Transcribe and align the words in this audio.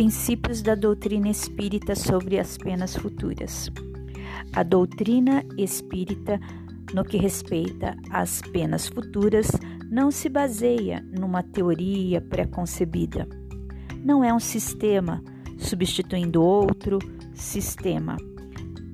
princípios 0.00 0.62
da 0.62 0.74
doutrina 0.74 1.28
espírita 1.28 1.94
sobre 1.94 2.38
as 2.38 2.56
penas 2.56 2.96
futuras. 2.96 3.70
A 4.54 4.62
doutrina 4.62 5.44
espírita, 5.58 6.40
no 6.94 7.04
que 7.04 7.18
respeita 7.18 7.94
às 8.08 8.40
penas 8.40 8.88
futuras, 8.88 9.50
não 9.90 10.10
se 10.10 10.30
baseia 10.30 11.04
numa 11.12 11.42
teoria 11.42 12.18
pré-concebida. 12.18 13.28
Não 14.02 14.24
é 14.24 14.32
um 14.32 14.40
sistema 14.40 15.22
substituindo 15.58 16.42
outro 16.42 16.98
sistema. 17.34 18.16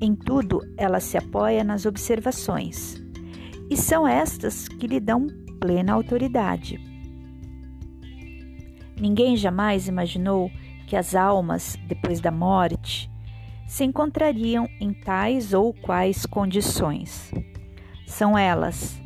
Em 0.01 0.12
tudo, 0.12 0.61
ela 0.77 0.98
se 0.98 1.16
apoia 1.16 1.62
nas 1.62 1.87
observações, 1.87 3.01
e 3.70 3.77
são 3.77 4.09
estas 4.09 4.66
que 4.66 4.88
lhe 4.88 4.98
dão 4.98 5.29
plena 5.61 5.93
autoridade. 5.93 6.80
Ninguém 9.01 9.37
jamais 9.37 9.87
imaginou 9.87 10.51
que 10.87 10.97
as 10.97 11.15
almas, 11.15 11.77
depois 11.87 12.21
da 12.21 12.31
morte, 12.31 13.11
se 13.67 13.85
encontrariam 13.85 14.69
em 14.81 14.93
tais 14.93 15.53
ou 15.53 15.75
quais 15.75 16.25
condições. 16.25 17.33
São 18.07 18.39
elas, 18.39 19.01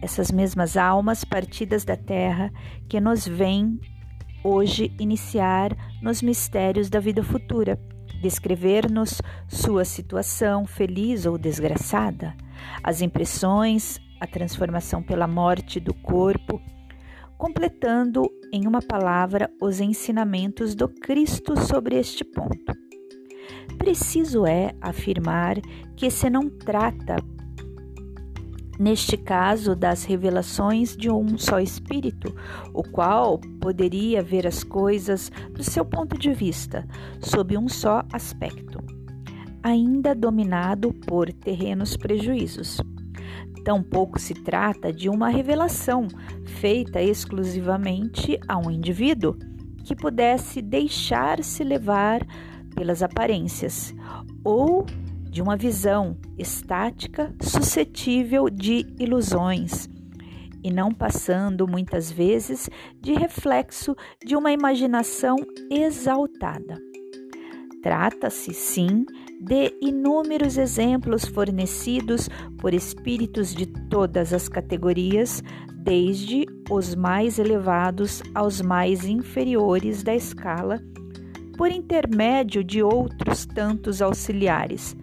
essas 0.00 0.30
mesmas 0.30 0.76
almas 0.76 1.24
partidas 1.24 1.84
da 1.84 1.96
terra, 1.96 2.50
que 2.88 3.00
nos 3.00 3.26
vêm 3.26 3.78
hoje 4.42 4.90
iniciar 4.98 5.76
nos 6.00 6.22
mistérios 6.22 6.88
da 6.88 7.00
vida 7.00 7.22
futura, 7.22 7.78
descrever-nos 8.22 9.20
sua 9.46 9.84
situação 9.84 10.66
feliz 10.66 11.26
ou 11.26 11.36
desgraçada, 11.36 12.34
as 12.82 13.02
impressões, 13.02 14.00
a 14.20 14.26
transformação 14.26 15.02
pela 15.02 15.26
morte 15.26 15.78
do 15.78 15.92
corpo, 15.92 16.60
completando 17.38 18.28
em 18.52 18.66
uma 18.66 18.82
palavra 18.82 19.48
os 19.62 19.80
ensinamentos 19.80 20.74
do 20.74 20.88
Cristo 20.88 21.56
sobre 21.56 21.96
este 21.96 22.24
ponto. 22.24 22.76
Preciso 23.78 24.44
é 24.44 24.74
afirmar 24.80 25.56
que 25.96 26.10
se 26.10 26.28
não 26.28 26.50
trata, 26.50 27.16
neste 28.78 29.16
caso, 29.16 29.76
das 29.76 30.04
revelações 30.04 30.96
de 30.96 31.08
um 31.08 31.38
só 31.38 31.60
Espírito, 31.60 32.34
o 32.74 32.82
qual 32.82 33.38
poderia 33.60 34.20
ver 34.20 34.46
as 34.46 34.64
coisas 34.64 35.30
do 35.52 35.62
seu 35.62 35.84
ponto 35.84 36.18
de 36.18 36.34
vista, 36.34 36.86
sob 37.20 37.56
um 37.56 37.68
só 37.68 38.02
aspecto, 38.12 38.80
ainda 39.62 40.12
dominado 40.12 40.92
por 40.92 41.32
terrenos 41.32 41.96
prejuízos. 41.96 42.80
Tampouco 43.62 44.18
se 44.18 44.34
trata 44.34 44.92
de 44.92 45.08
uma 45.08 45.28
revelação 45.28 46.08
feita 46.60 47.02
exclusivamente 47.02 48.38
a 48.46 48.56
um 48.58 48.70
indivíduo 48.70 49.36
que 49.84 49.94
pudesse 49.94 50.60
deixar-se 50.60 51.64
levar 51.64 52.26
pelas 52.74 53.02
aparências 53.02 53.94
ou 54.44 54.84
de 55.30 55.42
uma 55.42 55.56
visão 55.56 56.16
estática 56.36 57.34
suscetível 57.40 58.48
de 58.48 58.86
ilusões 58.98 59.88
e 60.62 60.70
não 60.70 60.92
passando 60.92 61.66
muitas 61.66 62.10
vezes 62.10 62.68
de 63.00 63.12
reflexo 63.14 63.94
de 64.24 64.36
uma 64.36 64.52
imaginação 64.52 65.36
exaltada. 65.70 66.87
Trata-se, 67.82 68.52
sim, 68.52 69.06
de 69.40 69.72
inúmeros 69.80 70.58
exemplos 70.58 71.24
fornecidos 71.24 72.28
por 72.58 72.74
espíritos 72.74 73.54
de 73.54 73.66
todas 73.66 74.32
as 74.32 74.48
categorias, 74.48 75.42
desde 75.76 76.44
os 76.68 76.94
mais 76.94 77.38
elevados 77.38 78.22
aos 78.34 78.60
mais 78.60 79.04
inferiores 79.06 80.02
da 80.02 80.14
escala, 80.14 80.82
por 81.56 81.70
intermédio 81.70 82.64
de 82.64 82.82
outros 82.82 83.46
tantos 83.46 84.02
auxiliares, 84.02 84.96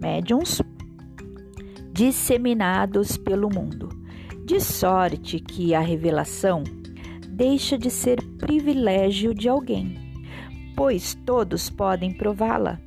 médiums, 0.00 0.62
disseminados 1.92 3.16
pelo 3.16 3.48
mundo, 3.48 3.88
de 4.44 4.60
sorte 4.60 5.38
que 5.38 5.74
a 5.74 5.80
revelação 5.80 6.64
deixa 7.28 7.76
de 7.76 7.90
ser 7.90 8.22
privilégio 8.38 9.34
de 9.34 9.48
alguém, 9.48 10.05
pois 10.76 11.14
todos 11.14 11.70
podem 11.70 12.12
prová-la 12.12 12.78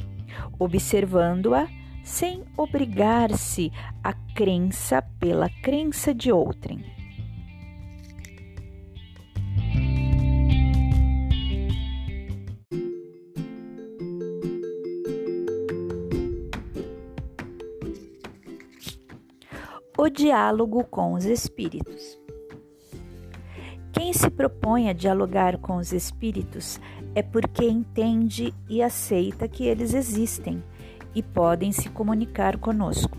observando-a 0.59 1.67
sem 2.03 2.43
obrigar-se 2.57 3.71
à 4.03 4.13
crença 4.35 5.01
pela 5.19 5.49
crença 5.61 6.13
de 6.13 6.31
outrem. 6.31 6.83
O 19.97 20.09
diálogo 20.09 20.85
com 20.85 21.13
os 21.13 21.25
espíritos. 21.25 22.17
Quem 23.91 24.13
se 24.13 24.29
propõe 24.29 24.89
a 24.89 24.93
dialogar 24.93 25.57
com 25.57 25.75
os 25.75 25.91
espíritos 25.91 26.79
é 27.15 27.21
porque 27.21 27.65
entende 27.65 28.53
e 28.69 28.81
aceita 28.81 29.47
que 29.47 29.63
eles 29.65 29.93
existem 29.93 30.63
e 31.13 31.23
podem 31.23 31.71
se 31.71 31.89
comunicar 31.89 32.57
conosco. 32.57 33.17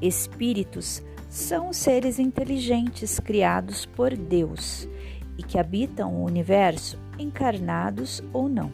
Espíritos 0.00 1.02
são 1.28 1.72
seres 1.72 2.18
inteligentes 2.18 3.20
criados 3.20 3.86
por 3.86 4.16
Deus 4.16 4.88
e 5.38 5.42
que 5.42 5.58
habitam 5.58 6.14
o 6.14 6.24
universo, 6.24 6.98
encarnados 7.18 8.22
ou 8.32 8.48
não. 8.48 8.70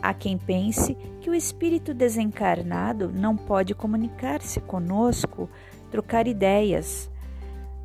Há 0.00 0.14
quem 0.14 0.38
pense 0.38 0.96
que 1.20 1.30
o 1.30 1.34
espírito 1.34 1.92
desencarnado 1.92 3.10
não 3.12 3.36
pode 3.36 3.74
comunicar-se 3.74 4.60
conosco, 4.60 5.48
trocar 5.90 6.26
ideias. 6.26 7.10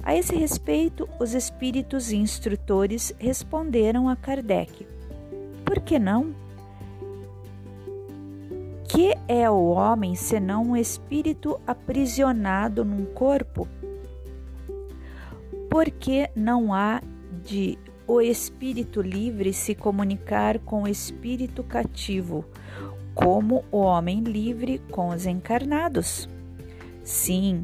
A 0.03 0.15
esse 0.15 0.35
respeito, 0.35 1.07
os 1.19 1.33
espíritos 1.33 2.11
instrutores 2.11 3.13
responderam 3.17 4.09
a 4.09 4.15
Kardec: 4.15 4.85
por 5.73 5.81
que 5.81 5.97
não? 5.97 6.35
Que 8.87 9.17
é 9.27 9.49
o 9.49 9.69
homem 9.71 10.13
senão 10.13 10.69
um 10.69 10.77
espírito 10.77 11.59
aprisionado 11.65 12.85
num 12.85 13.05
corpo? 13.05 13.67
Porque 15.71 16.29
não 16.35 16.71
há 16.75 17.01
de 17.43 17.79
o 18.05 18.21
espírito 18.21 19.01
livre 19.01 19.51
se 19.51 19.73
comunicar 19.73 20.59
com 20.59 20.83
o 20.83 20.87
espírito 20.87 21.63
cativo, 21.63 22.45
como 23.15 23.65
o 23.71 23.79
homem 23.79 24.19
livre 24.19 24.79
com 24.91 25.09
os 25.09 25.25
encarnados? 25.25 26.29
Sim, 27.03 27.63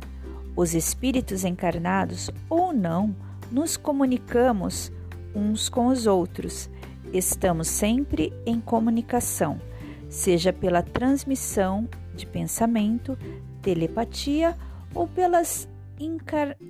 os 0.56 0.74
espíritos 0.74 1.46
encarnados 1.46 2.32
ou 2.50 2.74
não 2.74 3.16
nos 3.52 3.78
comunicamos 3.78 4.92
uns 5.36 5.70
com 5.70 5.86
os 5.86 6.08
outros 6.08 6.72
Estamos 7.12 7.68
sempre 7.68 8.32
em 8.46 8.62
comunicação, 8.62 9.60
seja 10.08 10.54
pela 10.54 10.84
transmissão 10.84 11.90
de 12.14 12.28
pensamento, 12.28 13.18
telepatia 13.64 14.56
ou 14.94 15.08
pelas 15.08 15.68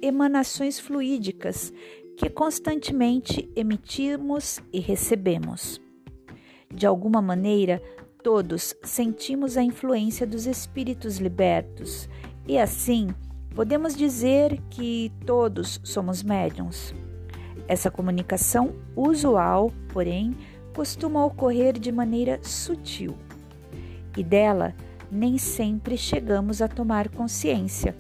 emanações 0.02 0.80
fluídicas 0.80 1.74
que 2.18 2.30
constantemente 2.30 3.52
emitimos 3.54 4.62
e 4.72 4.80
recebemos. 4.80 5.82
De 6.74 6.86
alguma 6.86 7.22
maneira, 7.22 7.82
todos 8.24 8.74
sentimos 8.84 9.58
a 9.58 9.64
influência 9.64 10.26
dos 10.26 10.46
espíritos 10.46 11.18
libertos 11.18 12.08
e 12.48 12.58
assim 12.58 13.10
podemos 13.54 13.94
dizer 13.94 14.58
que 14.70 15.12
todos 15.26 15.82
somos 15.84 16.24
médiums. 16.24 16.94
Essa 17.70 17.92
comunicação 17.92 18.74
usual, 18.96 19.72
porém, 19.94 20.36
costuma 20.74 21.24
ocorrer 21.24 21.78
de 21.78 21.92
maneira 21.92 22.40
sutil 22.42 23.16
e 24.18 24.24
dela 24.24 24.74
nem 25.12 25.38
sempre 25.38 25.96
chegamos 25.96 26.64
a 26.64 26.68
tomar 26.68 27.10
consciência. 27.10 27.96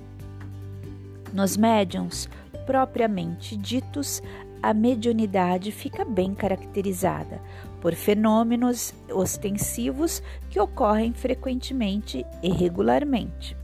Nos 1.31 1.55
médiums 1.55 2.27
propriamente 2.65 3.55
ditos, 3.55 4.23
a 4.61 4.73
mediunidade 4.73 5.71
fica 5.71 6.03
bem 6.03 6.33
caracterizada 6.33 7.39
por 7.79 7.93
fenômenos 7.93 8.91
ostensivos 9.11 10.23
que 10.49 10.59
ocorrem 10.59 11.13
frequentemente 11.13 12.25
e 12.41 12.49
regularmente. 12.49 13.55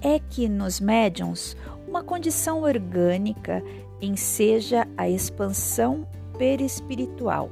É 0.00 0.18
que 0.18 0.48
nos 0.48 0.80
médiums 0.80 1.54
uma 1.86 2.02
condição 2.02 2.62
orgânica 2.62 3.62
enseja 4.00 4.86
a 4.96 5.08
expansão 5.08 6.06
perispiritual. 6.38 7.50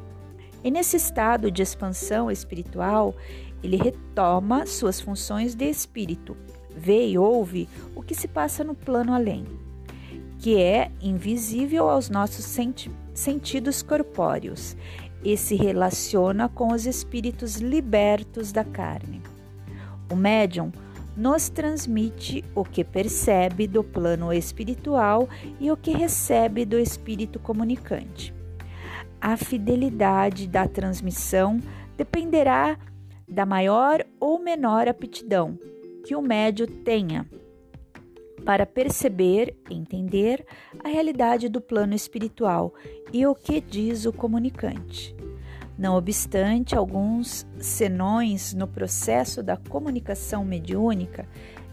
E 0.65 0.71
nesse 0.71 0.97
estado 0.97 1.51
de 1.51 1.63
expansão 1.63 2.31
espiritual, 2.31 3.15
ele 3.63 3.77
retoma 3.77 4.67
suas 4.67 5.01
funções 5.01 5.55
de 5.55 5.69
espírito, 5.69 6.37
vê 6.77 7.09
e 7.09 7.19
ouve 7.19 7.69
o 7.95 8.03
que 8.03 8.15
se 8.15 8.29
passa 8.29 8.65
no 8.65 8.75
plano 8.75 9.13
além, 9.13 9.45
que 10.39 10.57
é 10.61 10.91
invisível 11.01 11.89
aos 11.89 12.09
nossos 12.09 12.45
senti 12.45 12.91
sentidos 13.15 13.83
corpóreos. 13.83 14.77
e 15.25 15.37
se 15.37 15.57
relaciona 15.57 16.49
com 16.49 16.73
os 16.73 16.87
espíritos 16.87 17.57
libertos 17.57 18.53
da 18.53 18.63
carne. 18.63 19.21
O 20.11 20.15
médium 20.15 20.71
nos 21.19 21.49
transmite 21.49 22.45
o 22.55 22.63
que 22.63 22.85
percebe 22.85 23.67
do 23.67 23.83
plano 23.83 24.33
espiritual 24.33 25.29
e 25.59 25.69
o 25.69 25.77
que 25.77 25.91
recebe 25.91 26.65
do 26.65 26.79
espírito 26.79 27.41
comunicante. 27.41 28.33
A 29.21 29.37
fidelidade 29.37 30.47
da 30.47 30.69
transmissão 30.69 31.59
dependerá 31.97 32.79
da 33.29 33.45
maior 33.45 34.07
ou 34.21 34.39
menor 34.39 34.87
aptidão 34.87 35.59
que 36.07 36.15
o 36.15 36.23
médio 36.23 36.69
tenha 36.69 37.29
para 38.45 38.65
perceber, 38.65 39.57
entender 39.69 40.47
a 40.85 40.89
realidade 40.89 41.49
do 41.49 41.61
plano 41.61 41.95
espiritual 41.95 42.73
e 43.13 43.27
o 43.27 43.35
que 43.35 43.61
diz 43.61 44.07
o 44.07 44.13
comunicante. 44.13 45.18
Não 45.79 45.97
obstante, 45.97 46.75
alguns 46.75 47.47
senões 47.61 48.53
no 48.53 48.67
processo 48.67 49.45
da 49.45 49.57
comunicação 49.57 50.45
mediúnica, 50.45 51.25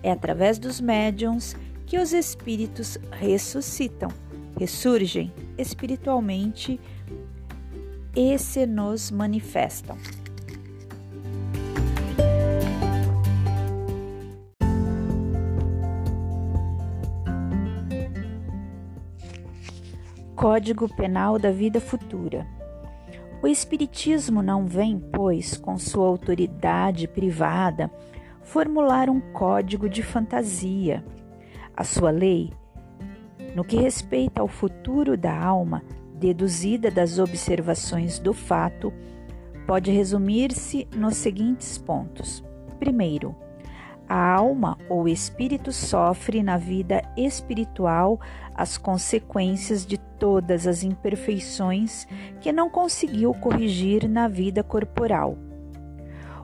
é 0.04 0.12
através 0.12 0.60
dos 0.60 0.80
médiums 0.80 1.56
que 1.88 1.98
os 1.98 2.14
espíritos 2.14 3.00
ressuscitam, 3.12 4.12
ressurgem 4.60 5.34
espiritualmente 5.58 6.80
e 8.16 8.38
se 8.38 8.68
nos 8.68 9.10
manifestam. 9.10 9.98
Código 20.36 20.88
Penal 20.96 21.40
da 21.40 21.50
Vida 21.50 21.82
Futura. 21.82 22.46
O 23.46 23.48
Espiritismo 23.48 24.42
não 24.42 24.66
vem, 24.66 24.98
pois, 24.98 25.56
com 25.56 25.78
sua 25.78 26.08
autoridade 26.08 27.08
privada, 27.08 27.92
formular 28.42 29.08
um 29.08 29.22
código 29.22 29.88
de 29.88 30.02
fantasia. 30.02 31.06
A 31.78 31.84
sua 31.84 32.10
lei, 32.10 32.52
no 33.56 33.64
que 33.64 33.78
respeita 33.78 34.42
ao 34.42 34.48
futuro 34.48 35.16
da 35.16 35.32
alma, 35.32 35.84
deduzida 36.16 36.90
das 36.90 37.20
observações 37.20 38.18
do 38.18 38.34
fato, 38.34 38.92
pode 39.68 39.92
resumir-se 39.92 40.88
nos 40.96 41.16
seguintes 41.16 41.78
pontos. 41.78 42.44
Primeiro, 42.80 43.36
a 44.08 44.34
alma 44.34 44.78
ou 44.88 45.08
espírito 45.08 45.72
sofre 45.72 46.44
na 46.44 46.58
vida 46.58 47.02
espiritual 47.18 48.20
as 48.54 48.78
consequências 48.78 49.86
de 49.86 49.98
todas 49.98 50.68
as 50.68 50.84
imperfeições 50.84 52.08
que 52.40 52.52
não 52.52 52.70
conseguiu 52.70 53.34
corrigir 53.34 54.08
na 54.08 54.28
vida 54.28 54.64
corporal. 54.64 55.38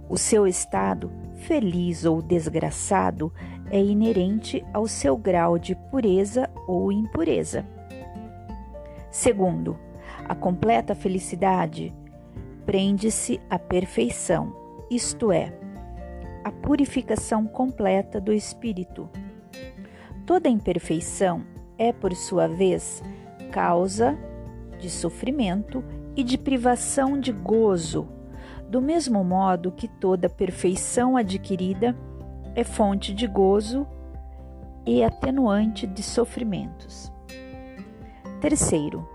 O 0.09 0.17
seu 0.17 0.45
estado, 0.45 1.11
feliz 1.35 2.03
ou 2.03 2.21
desgraçado, 2.21 3.31
é 3.69 3.81
inerente 3.81 4.65
ao 4.73 4.87
seu 4.87 5.15
grau 5.15 5.57
de 5.57 5.75
pureza 5.89 6.49
ou 6.67 6.91
impureza. 6.91 7.65
Segundo, 9.09 9.77
a 10.27 10.35
completa 10.35 10.93
felicidade 10.93 11.93
prende-se 12.65 13.39
à 13.49 13.57
perfeição, 13.57 14.53
isto 14.89 15.31
é, 15.31 15.53
a 16.43 16.51
purificação 16.51 17.45
completa 17.45 18.19
do 18.19 18.33
espírito. 18.33 19.09
Toda 20.25 20.49
imperfeição 20.49 21.43
é, 21.77 21.91
por 21.91 22.13
sua 22.15 22.47
vez, 22.47 23.03
causa 23.51 24.17
de 24.79 24.89
sofrimento 24.89 25.83
e 26.15 26.23
de 26.23 26.37
privação 26.37 27.19
de 27.19 27.31
gozo, 27.31 28.07
do 28.69 28.81
mesmo 28.81 29.23
modo 29.23 29.71
que 29.71 29.87
toda 29.87 30.29
perfeição 30.29 31.17
adquirida 31.17 31.95
é 32.55 32.63
fonte 32.63 33.13
de 33.13 33.27
gozo 33.27 33.87
e 34.85 35.03
atenuante 35.03 35.85
de 35.85 36.01
sofrimentos. 36.01 37.11
Terceiro, 38.39 39.07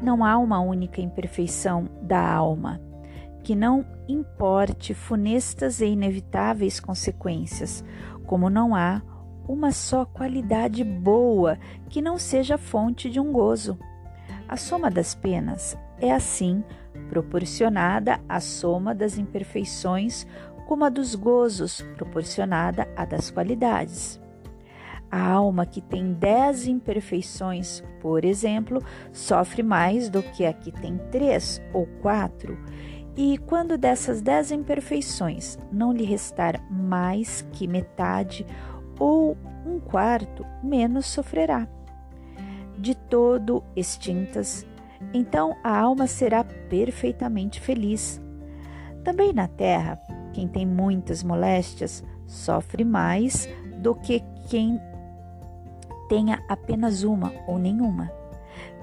não 0.00 0.24
há 0.24 0.38
uma 0.38 0.60
única 0.60 1.00
imperfeição 1.00 1.88
da 2.00 2.20
alma 2.20 2.80
que 3.42 3.54
não 3.54 3.84
importe 4.08 4.94
funestas 4.94 5.80
e 5.80 5.86
inevitáveis 5.86 6.78
consequências, 6.80 7.84
como 8.26 8.48
não 8.48 8.74
há 8.74 9.02
uma 9.48 9.72
só 9.72 10.04
qualidade 10.04 10.84
boa 10.84 11.58
que 11.88 12.00
não 12.00 12.18
seja 12.18 12.56
fonte 12.56 13.10
de 13.10 13.18
um 13.18 13.32
gozo. 13.32 13.78
A 14.48 14.56
soma 14.56 14.90
das 14.90 15.14
penas 15.14 15.76
é 16.00 16.12
assim 16.12 16.62
proporcionada 17.08 18.20
à 18.28 18.40
soma 18.40 18.94
das 18.94 19.18
imperfeições, 19.18 20.26
como 20.66 20.84
a 20.84 20.88
dos 20.88 21.14
gozos 21.14 21.82
proporcionada 21.96 22.88
à 22.96 23.04
das 23.04 23.30
qualidades. 23.30 24.20
A 25.10 25.30
alma 25.30 25.66
que 25.66 25.82
tem 25.82 26.14
dez 26.14 26.66
imperfeições, 26.66 27.82
por 28.00 28.24
exemplo, 28.24 28.82
sofre 29.12 29.62
mais 29.62 30.08
do 30.08 30.22
que 30.22 30.46
a 30.46 30.54
que 30.54 30.72
tem 30.72 30.96
três 31.10 31.60
ou 31.74 31.86
quatro, 32.00 32.58
e 33.16 33.36
quando 33.38 33.76
dessas 33.76 34.22
dez 34.22 34.50
imperfeições 34.50 35.58
não 35.70 35.92
lhe 35.92 36.04
restar 36.04 36.62
mais 36.70 37.42
que 37.52 37.66
metade 37.66 38.46
ou 38.98 39.36
um 39.66 39.78
quarto, 39.78 40.44
menos 40.62 41.06
sofrerá. 41.06 41.68
De 42.78 42.94
todo 42.94 43.62
extintas, 43.76 44.66
então 45.12 45.54
a 45.62 45.78
alma 45.78 46.06
será 46.06 46.42
perfeitamente 46.42 47.60
feliz. 47.60 48.20
Também 49.04 49.32
na 49.32 49.46
terra, 49.46 50.00
quem 50.32 50.48
tem 50.48 50.66
muitas 50.66 51.22
moléstias 51.22 52.02
sofre 52.26 52.84
mais 52.84 53.48
do 53.78 53.94
que 53.94 54.22
quem 54.48 54.80
tenha 56.08 56.42
apenas 56.48 57.02
uma 57.02 57.32
ou 57.46 57.58
nenhuma. 57.58 58.10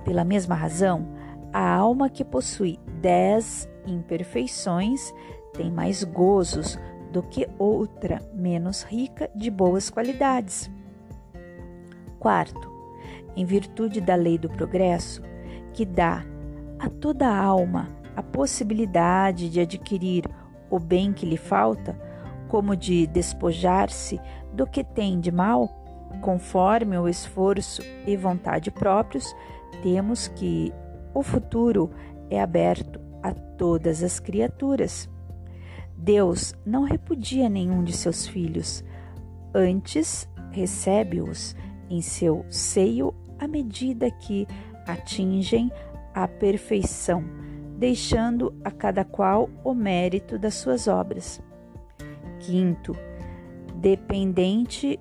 Pela 0.06 0.24
mesma 0.24 0.56
razão, 0.56 1.08
a 1.52 1.76
alma 1.76 2.10
que 2.10 2.24
possui 2.24 2.80
dez 3.02 3.68
imperfeições 3.92 5.14
tem 5.54 5.72
mais 5.72 6.04
gozos 6.04 6.78
do 7.12 7.24
que 7.24 7.48
outra 7.58 8.22
menos 8.34 8.84
rica 8.84 9.30
de 9.36 9.50
boas 9.50 9.90
qualidades. 9.90 10.70
Quarto, 12.20 12.70
em 13.36 13.46
virtude 13.46 14.02
da 14.02 14.16
lei 14.16 14.38
do 14.38 14.50
progresso, 14.50 15.22
que 15.74 15.86
dá 15.86 16.24
a 16.78 16.90
toda 16.90 17.28
alma 17.28 17.88
a 18.16 18.22
possibilidade 18.22 19.50
de 19.50 19.60
adquirir 19.60 20.26
o 20.70 20.80
bem 20.80 21.14
que 21.14 21.26
lhe 21.26 21.38
falta, 21.38 22.00
como 22.48 22.76
de 22.76 23.08
despojar-se 23.08 24.20
do 24.54 24.68
que 24.68 24.84
tem 24.84 25.20
de 25.20 25.32
mal, 25.32 25.68
conforme 26.22 26.98
o 26.98 27.08
esforço 27.08 27.82
e 28.06 28.16
vontade 28.18 28.72
próprios, 28.72 29.36
temos 29.82 30.28
que 30.28 30.74
o 31.14 31.24
futuro 31.24 31.90
é 32.30 32.42
aberto 32.42 33.00
a 33.22 33.34
todas 33.34 34.04
as 34.04 34.20
criaturas. 34.20 35.10
Deus 35.98 36.54
não 36.66 36.84
repudia 36.84 37.50
nenhum 37.50 37.84
de 37.84 37.94
seus 37.94 38.26
filhos, 38.26 38.84
antes 39.54 40.30
recebe-os 40.52 41.56
em 41.90 42.02
seu 42.02 42.46
seio 42.50 43.14
à 43.38 43.48
medida 43.48 44.10
que 44.10 44.48
atingem 44.88 45.72
a 46.14 46.28
perfeição, 46.28 47.24
deixando 47.78 48.54
a 48.64 48.72
cada 48.72 49.04
qual 49.04 49.50
o 49.64 49.74
mérito 49.74 50.38
das 50.38 50.56
suas 50.56 50.88
obras. 50.88 51.42
Quinto, 52.40 52.96
dependente 53.76 55.00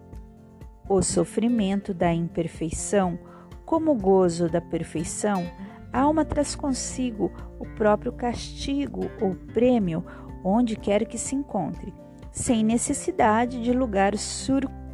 o 0.89 1.03
sofrimento 1.03 1.93
da 1.93 2.13
imperfeição 2.13 3.19
como 3.65 3.95
gozo 3.95 4.49
da 4.49 4.61
perfeição, 4.61 5.45
a 5.93 6.01
alma 6.01 6.25
traz 6.25 6.55
consigo 6.55 7.33
o 7.59 7.65
próprio 7.77 8.13
castigo 8.13 9.11
ou 9.21 9.35
prêmio 9.53 10.05
onde 10.45 10.77
quer 10.77 11.07
que 11.07 11.19
se 11.19 11.35
encontre, 11.35 11.93
sem 12.31 12.63
necessidade 12.63 13.63
de 13.63 13.73
lugar 13.73 14.15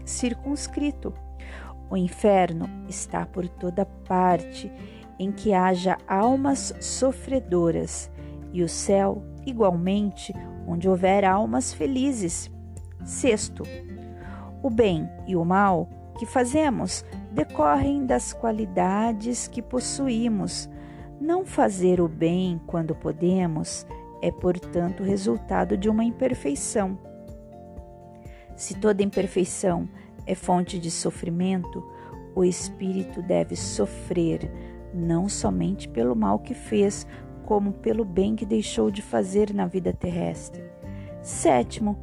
circunscrito. 0.04 1.12
O 1.90 1.96
inferno 1.96 2.68
está 2.88 3.26
por 3.26 3.48
toda 3.48 3.84
parte 3.84 4.72
em 5.18 5.30
que 5.30 5.52
haja 5.52 5.96
almas 6.08 6.74
sofredoras, 6.80 8.10
e 8.52 8.62
o 8.62 8.68
céu, 8.68 9.22
igualmente, 9.44 10.32
onde 10.66 10.88
houver 10.88 11.24
almas 11.24 11.72
felizes. 11.72 12.50
Sexto, 13.04 13.64
o 14.62 14.70
bem 14.70 15.08
e 15.26 15.36
o 15.36 15.44
mal 15.44 15.88
que 16.18 16.24
fazemos 16.24 17.04
decorrem 17.32 18.06
das 18.06 18.32
qualidades 18.32 19.48
que 19.48 19.60
possuímos 19.60 20.70
não 21.24 21.46
fazer 21.46 22.02
o 22.02 22.06
bem 22.06 22.60
quando 22.66 22.94
podemos 22.94 23.86
é, 24.20 24.30
portanto, 24.30 25.02
resultado 25.02 25.74
de 25.74 25.88
uma 25.88 26.04
imperfeição. 26.04 26.98
Se 28.54 28.74
toda 28.74 29.02
imperfeição 29.02 29.88
é 30.26 30.34
fonte 30.34 30.78
de 30.78 30.90
sofrimento, 30.90 31.82
o 32.34 32.44
espírito 32.44 33.22
deve 33.22 33.56
sofrer 33.56 34.50
não 34.92 35.26
somente 35.26 35.88
pelo 35.88 36.14
mal 36.14 36.38
que 36.38 36.52
fez, 36.52 37.06
como 37.46 37.72
pelo 37.72 38.04
bem 38.04 38.36
que 38.36 38.44
deixou 38.44 38.90
de 38.90 39.00
fazer 39.00 39.52
na 39.52 39.66
vida 39.66 39.92
terrestre. 39.94 40.62
Sétimo, 41.22 41.98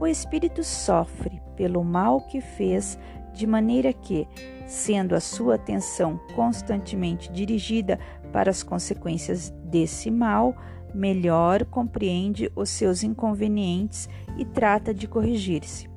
o 0.00 0.06
espírito 0.06 0.64
sofre 0.64 1.42
pelo 1.56 1.84
mal 1.84 2.22
que 2.22 2.40
fez, 2.40 2.98
de 3.32 3.46
maneira 3.46 3.92
que, 3.92 4.26
sendo 4.66 5.14
a 5.14 5.20
sua 5.20 5.54
atenção 5.56 6.18
constantemente 6.34 7.30
dirigida 7.30 7.98
para 8.32 8.50
as 8.50 8.62
consequências 8.62 9.50
desse 9.64 10.10
mal, 10.10 10.56
melhor 10.94 11.64
compreende 11.64 12.50
os 12.56 12.70
seus 12.70 13.02
inconvenientes 13.02 14.08
e 14.36 14.44
trata 14.44 14.92
de 14.92 15.06
corrigir-se. 15.06 15.88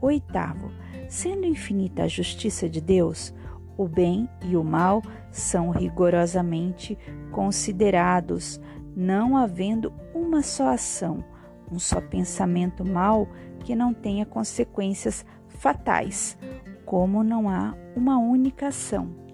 Oitavo, 0.00 0.70
sendo 1.08 1.46
infinita 1.46 2.04
a 2.04 2.08
justiça 2.08 2.68
de 2.68 2.80
Deus, 2.80 3.34
o 3.76 3.86
bem 3.86 4.28
e 4.44 4.56
o 4.56 4.64
mal 4.64 5.02
são 5.30 5.70
rigorosamente 5.70 6.98
considerados, 7.30 8.60
não 8.96 9.36
havendo 9.36 9.92
uma 10.14 10.42
só 10.42 10.68
ação, 10.68 11.24
um 11.70 11.78
só 11.78 12.00
pensamento 12.00 12.84
mal 12.84 13.28
que 13.60 13.76
não 13.76 13.92
tenha 13.92 14.26
consequências 14.26 15.24
fatais, 15.48 16.36
como 16.84 17.22
não 17.22 17.48
há 17.48 17.74
uma 17.94 18.18
única 18.18 18.68
ação 18.68 19.27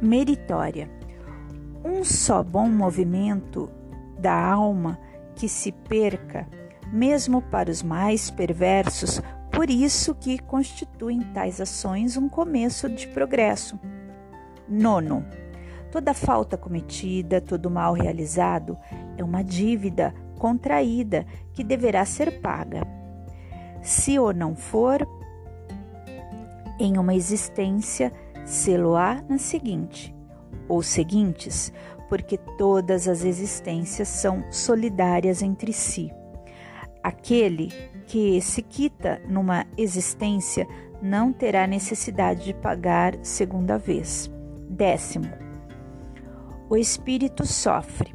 meritória. 0.00 0.90
Um 1.84 2.04
só 2.04 2.42
bom 2.42 2.68
movimento 2.68 3.70
da 4.18 4.34
alma 4.34 4.98
que 5.34 5.48
se 5.48 5.72
perca, 5.72 6.46
mesmo 6.92 7.40
para 7.40 7.70
os 7.70 7.82
mais 7.82 8.30
perversos, 8.30 9.22
por 9.52 9.70
isso 9.70 10.14
que 10.14 10.38
constituem 10.38 11.20
tais 11.32 11.60
ações 11.60 12.16
um 12.16 12.28
começo 12.28 12.88
de 12.88 13.08
progresso. 13.08 13.78
Nono, 14.68 15.24
toda 15.90 16.12
falta 16.12 16.56
cometida, 16.56 17.40
todo 17.40 17.70
mal 17.70 17.94
realizado 17.94 18.76
é 19.16 19.24
uma 19.24 19.42
dívida 19.42 20.14
contraída 20.38 21.26
que 21.52 21.64
deverá 21.64 22.04
ser 22.04 22.40
paga. 22.40 22.82
Se 23.82 24.18
o 24.18 24.32
não 24.32 24.54
for, 24.54 25.06
em 26.78 26.98
uma 26.98 27.14
existência, 27.14 28.12
sê-lo-á 28.48 29.22
na 29.28 29.36
seguinte, 29.36 30.14
ou 30.66 30.82
seguintes, 30.82 31.70
porque 32.08 32.38
todas 32.56 33.06
as 33.06 33.22
existências 33.22 34.08
são 34.08 34.42
solidárias 34.50 35.42
entre 35.42 35.70
si. 35.70 36.10
Aquele 37.02 37.68
que 38.06 38.40
se 38.40 38.62
quita 38.62 39.20
numa 39.28 39.66
existência 39.76 40.66
não 41.02 41.30
terá 41.30 41.66
necessidade 41.66 42.44
de 42.44 42.54
pagar 42.54 43.14
segunda 43.22 43.76
vez. 43.76 44.30
Décimo, 44.70 45.28
o 46.70 46.76
espírito 46.76 47.44
sofre, 47.46 48.14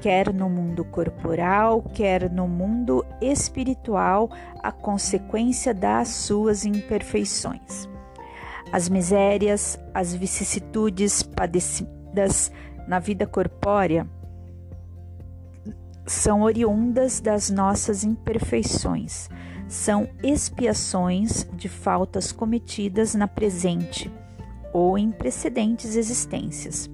quer 0.00 0.32
no 0.32 0.48
mundo 0.48 0.86
corporal, 0.86 1.82
quer 1.82 2.30
no 2.30 2.48
mundo 2.48 3.04
espiritual, 3.20 4.30
a 4.62 4.72
consequência 4.72 5.74
das 5.74 6.08
suas 6.08 6.64
imperfeições. 6.64 7.94
As 8.72 8.88
misérias, 8.88 9.78
as 9.94 10.14
vicissitudes 10.14 11.22
padecidas 11.22 12.50
na 12.86 12.98
vida 12.98 13.26
corpórea 13.26 14.08
são 16.06 16.42
oriundas 16.42 17.20
das 17.20 17.50
nossas 17.50 18.04
imperfeições, 18.04 19.28
são 19.68 20.08
expiações 20.22 21.48
de 21.54 21.68
faltas 21.68 22.30
cometidas 22.30 23.14
na 23.14 23.26
presente 23.26 24.10
ou 24.72 24.96
em 24.96 25.10
precedentes 25.10 25.96
existências. 25.96 26.88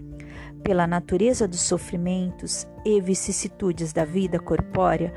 Pela 0.63 0.87
natureza 0.87 1.49
dos 1.49 1.61
sofrimentos 1.61 2.67
e 2.85 3.01
vicissitudes 3.01 3.93
da 3.93 4.05
vida 4.05 4.39
corpórea, 4.39 5.13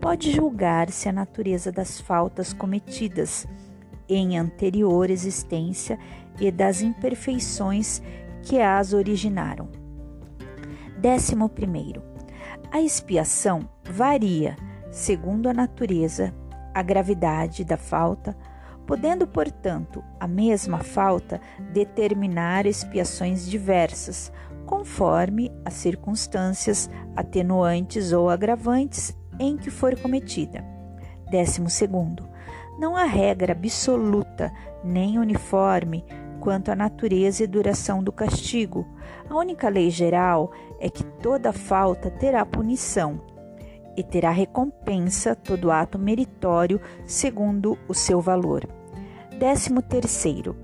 pode 0.00 0.30
julgar-se 0.30 1.08
a 1.08 1.12
natureza 1.12 1.72
das 1.72 2.00
faltas 2.00 2.52
cometidas 2.52 3.46
em 4.14 4.38
anterior 4.38 5.10
existência 5.10 5.98
e 6.38 6.50
das 6.50 6.82
imperfeições 6.82 8.02
que 8.42 8.60
as 8.60 8.92
originaram. 8.92 9.68
Décimo 10.98 11.48
primeiro, 11.48 12.02
a 12.70 12.80
expiação 12.80 13.68
varia 13.84 14.56
segundo 14.90 15.48
a 15.48 15.54
natureza, 15.54 16.34
a 16.74 16.82
gravidade 16.82 17.64
da 17.64 17.76
falta, 17.76 18.36
podendo, 18.86 19.26
portanto, 19.26 20.02
a 20.18 20.26
mesma 20.26 20.78
falta 20.78 21.40
determinar 21.72 22.66
expiações 22.66 23.48
diversas, 23.48 24.32
conforme 24.66 25.50
as 25.64 25.74
circunstâncias 25.74 26.90
atenuantes 27.16 28.12
ou 28.12 28.28
agravantes 28.28 29.16
em 29.38 29.56
que 29.56 29.70
for 29.70 29.98
cometida. 29.98 30.64
Décimo 31.30 31.70
segundo, 31.70 32.28
não 32.80 32.96
há 32.96 33.04
regra 33.04 33.52
absoluta 33.52 34.50
nem 34.82 35.18
uniforme 35.18 36.02
quanto 36.40 36.70
à 36.70 36.74
natureza 36.74 37.44
e 37.44 37.46
duração 37.46 38.02
do 38.02 38.10
castigo. 38.10 38.88
A 39.28 39.36
única 39.36 39.68
lei 39.68 39.90
geral 39.90 40.50
é 40.80 40.88
que 40.88 41.04
toda 41.04 41.52
falta 41.52 42.10
terá 42.10 42.44
punição 42.46 43.20
e 43.94 44.02
terá 44.02 44.30
recompensa 44.30 45.36
todo 45.36 45.70
ato 45.70 45.98
meritório 45.98 46.80
segundo 47.04 47.76
o 47.86 47.92
seu 47.92 48.18
valor. 48.18 48.66
Décimo 49.38 49.82
terceiro, 49.82 50.56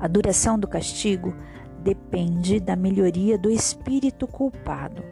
a 0.00 0.08
duração 0.08 0.58
do 0.58 0.66
castigo 0.66 1.32
depende 1.78 2.58
da 2.58 2.74
melhoria 2.74 3.38
do 3.38 3.48
espírito 3.48 4.26
culpado. 4.26 5.04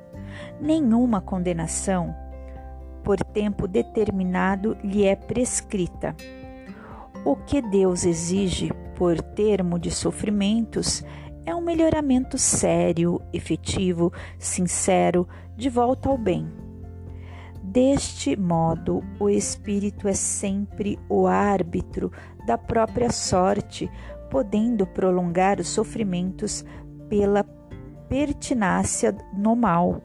Nenhuma 0.61 1.21
condenação 1.21 2.17
por 3.09 3.25
tempo 3.25 3.67
determinado 3.67 4.77
lhe 4.85 5.07
é 5.07 5.17
prescrita. 5.17 6.15
O 7.25 7.37
que 7.37 7.63
Deus 7.63 8.05
exige 8.05 8.71
por 8.95 9.19
termo 9.19 9.79
de 9.79 9.91
sofrimentos 9.91 11.03
é 11.47 11.55
um 11.55 11.63
melhoramento 11.63 12.37
sério, 12.37 13.19
efetivo, 13.33 14.13
sincero, 14.39 15.27
de 15.57 15.71
volta 15.71 16.11
ao 16.11 16.19
bem. 16.19 16.53
Deste 17.63 18.37
modo, 18.37 19.03
o 19.19 19.31
espírito 19.31 20.07
é 20.07 20.13
sempre 20.13 20.99
o 21.09 21.27
árbitro 21.27 22.13
da 22.47 22.59
própria 22.59 23.11
sorte, 23.11 23.91
podendo 24.31 24.87
prolongar 24.87 25.59
os 25.59 25.69
sofrimentos 25.69 26.63
pela 27.09 27.43
pertinácia 28.07 29.17
no 29.33 29.57
mal 29.57 30.03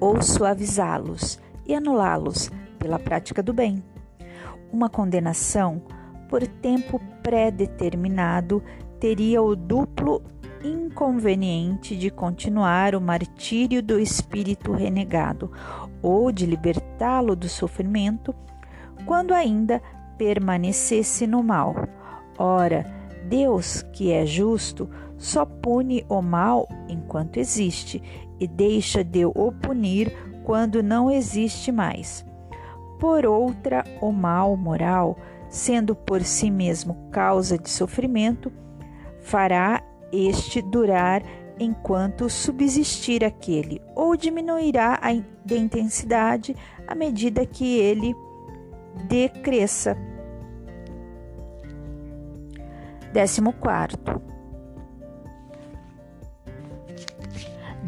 ou 0.00 0.22
suavizá-los 0.22 1.38
e 1.66 1.74
anulá-los 1.74 2.50
pela 2.78 2.98
prática 2.98 3.42
do 3.42 3.52
bem. 3.52 3.84
Uma 4.72 4.88
condenação 4.88 5.82
por 6.28 6.46
tempo 6.46 7.00
pré-determinado 7.22 8.62
teria 8.98 9.42
o 9.42 9.54
duplo 9.54 10.22
inconveniente 10.62 11.96
de 11.96 12.10
continuar 12.10 12.94
o 12.94 13.00
martírio 13.00 13.82
do 13.82 13.98
espírito 13.98 14.72
renegado 14.72 15.50
ou 16.02 16.30
de 16.30 16.46
libertá-lo 16.46 17.34
do 17.34 17.48
sofrimento 17.48 18.34
quando 19.06 19.32
ainda 19.32 19.82
permanecesse 20.18 21.26
no 21.26 21.42
mal. 21.42 21.74
Ora, 22.38 22.84
Deus, 23.28 23.82
que 23.92 24.12
é 24.12 24.26
justo, 24.26 24.88
só 25.20 25.44
pune 25.44 26.02
o 26.08 26.22
mal 26.22 26.66
enquanto 26.88 27.36
existe 27.36 28.02
e 28.40 28.48
deixa 28.48 29.04
de 29.04 29.26
o 29.26 29.52
punir 29.52 30.10
quando 30.44 30.82
não 30.82 31.10
existe 31.10 31.70
mais. 31.70 32.24
Por 32.98 33.26
outra, 33.26 33.84
o 34.00 34.10
mal 34.12 34.56
moral, 34.56 35.18
sendo 35.50 35.94
por 35.94 36.22
si 36.22 36.50
mesmo 36.50 36.96
causa 37.12 37.58
de 37.58 37.68
sofrimento, 37.68 38.50
fará 39.20 39.82
este 40.10 40.62
durar 40.62 41.22
enquanto 41.58 42.30
subsistir 42.30 43.22
aquele, 43.22 43.82
ou 43.94 44.16
diminuirá 44.16 44.98
a 45.02 45.12
de 45.44 45.58
intensidade 45.58 46.56
à 46.86 46.94
medida 46.94 47.44
que 47.44 47.78
ele 47.78 48.14
decresça. 49.06 49.98
14. 53.12 54.39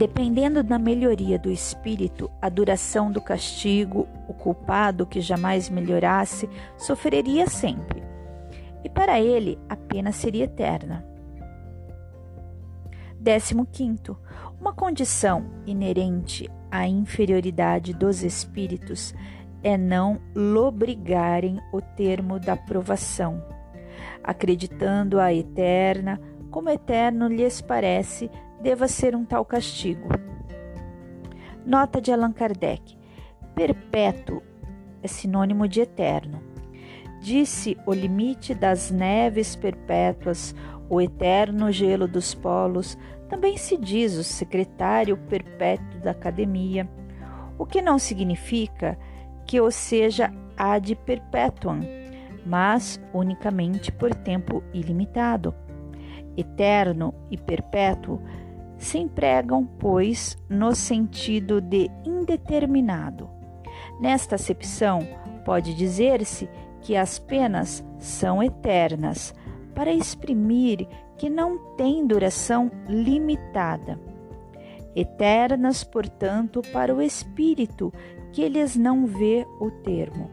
Dependendo 0.02 0.64
da 0.64 0.80
melhoria 0.80 1.38
do 1.38 1.48
espírito, 1.48 2.28
a 2.42 2.48
duração 2.48 3.12
do 3.12 3.20
castigo, 3.20 4.08
o 4.26 4.34
culpado 4.34 5.06
que 5.06 5.20
jamais 5.20 5.70
melhorasse 5.70 6.50
sofreria 6.76 7.46
sempre, 7.46 8.02
e 8.82 8.88
para 8.88 9.20
ele 9.20 9.60
a 9.68 9.76
pena 9.76 10.10
seria 10.10 10.42
eterna. 10.42 11.06
15. 13.24 14.16
Uma 14.60 14.72
condição 14.72 15.46
inerente 15.64 16.50
à 16.68 16.84
inferioridade 16.88 17.94
dos 17.94 18.24
espíritos 18.24 19.14
é 19.62 19.78
não 19.78 20.20
lobrigarem 20.34 21.60
o 21.72 21.80
termo 21.80 22.40
da 22.40 22.56
provação, 22.56 23.40
acreditando 24.24 25.20
a 25.20 25.32
eterna 25.32 26.20
como 26.52 26.68
eterno 26.68 27.26
lhes 27.26 27.60
parece 27.62 28.30
deva 28.60 28.86
ser 28.86 29.16
um 29.16 29.24
tal 29.24 29.44
castigo. 29.44 30.08
Nota 31.66 32.00
de 32.00 32.12
Allan 32.12 32.32
Kardec: 32.32 32.96
perpétuo 33.54 34.42
é 35.02 35.08
sinônimo 35.08 35.66
de 35.66 35.80
eterno. 35.80 36.40
Disse 37.20 37.76
o 37.86 37.92
limite 37.92 38.54
das 38.54 38.90
neves 38.90 39.56
perpétuas, 39.56 40.54
o 40.90 41.00
eterno 41.00 41.72
gelo 41.72 42.06
dos 42.06 42.34
polos, 42.34 42.98
também 43.28 43.56
se 43.56 43.78
diz 43.78 44.16
o 44.16 44.24
secretário 44.24 45.16
perpétuo 45.16 46.00
da 46.00 46.10
academia, 46.10 46.88
o 47.56 47.64
que 47.64 47.80
não 47.80 47.98
significa 47.98 48.98
que 49.46 49.60
o 49.60 49.70
seja 49.70 50.30
ad 50.56 50.94
perpetuam, 50.96 51.80
mas 52.44 53.00
unicamente 53.14 53.90
por 53.90 54.12
tempo 54.14 54.62
ilimitado. 54.74 55.54
Eterno 56.36 57.14
e 57.30 57.36
perpétuo 57.36 58.20
se 58.78 58.98
empregam, 58.98 59.64
pois, 59.64 60.36
no 60.48 60.74
sentido 60.74 61.60
de 61.60 61.90
indeterminado. 62.04 63.30
Nesta 64.00 64.34
acepção, 64.34 65.00
pode 65.44 65.74
dizer-se 65.74 66.48
que 66.80 66.96
as 66.96 67.18
penas 67.18 67.84
são 67.98 68.42
eternas, 68.42 69.34
para 69.74 69.92
exprimir 69.92 70.86
que 71.16 71.30
não 71.30 71.58
têm 71.76 72.06
duração 72.06 72.70
limitada. 72.88 73.98
Eternas, 74.94 75.82
portanto, 75.82 76.60
para 76.72 76.94
o 76.94 77.00
espírito 77.00 77.92
que 78.32 78.42
eles 78.42 78.76
não 78.76 79.06
vê 79.06 79.46
o 79.60 79.70
termo. 79.70 80.30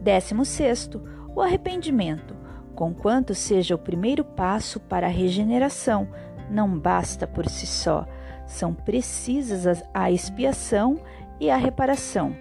16. 0.00 0.90
O 1.34 1.40
arrependimento, 1.40 2.35
conquanto 2.76 3.34
seja 3.34 3.74
o 3.74 3.78
primeiro 3.78 4.22
passo 4.22 4.78
para 4.78 5.06
a 5.06 5.10
regeneração, 5.10 6.06
não 6.50 6.78
basta 6.78 7.26
por 7.26 7.48
si 7.48 7.66
só, 7.66 8.06
são 8.46 8.72
precisas 8.72 9.82
a 9.92 10.10
expiação 10.10 11.00
e 11.40 11.50
a 11.50 11.56
reparação. 11.56 12.36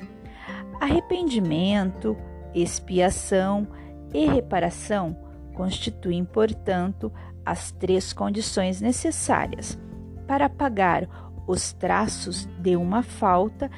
Arrependimento, 0.79 2.15
expiação 2.53 3.65
e 4.13 4.25
reparação 4.27 5.17
constituem, 5.55 6.25
portanto, 6.25 7.11
as 7.45 7.71
três 7.71 8.11
condições 8.11 8.81
necessárias 8.81 9.79
para 10.27 10.45
apagar 10.45 11.07
os 11.47 11.71
traços 11.71 12.45
de 12.59 12.75
uma 12.75 13.01
falta 13.01 13.71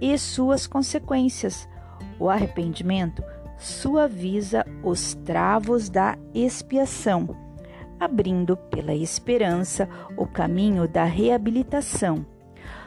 e 0.00 0.16
suas 0.16 0.66
consequências. 0.66 1.68
O 2.20 2.30
arrependimento 2.30 3.22
suaviza 3.64 4.66
os 4.82 5.14
travos 5.14 5.88
da 5.88 6.18
expiação, 6.34 7.34
abrindo 7.98 8.58
pela 8.58 8.94
esperança 8.94 9.88
o 10.18 10.26
caminho 10.26 10.86
da 10.86 11.04
reabilitação. 11.04 12.26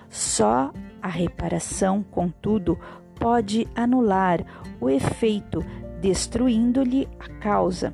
Só 0.07 0.71
a 1.01 1.07
reparação, 1.07 2.03
contudo, 2.03 2.77
pode 3.19 3.67
anular 3.75 4.45
o 4.79 4.87
efeito, 4.87 5.65
destruindo-lhe 5.99 7.09
a 7.19 7.27
causa. 7.39 7.91